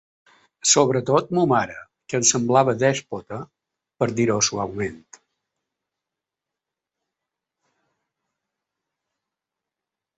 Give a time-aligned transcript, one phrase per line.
[0.69, 1.75] Sobretot ma mare,
[2.13, 3.39] que em semblava dèspota,
[3.99, 4.99] per dir-ho suaument.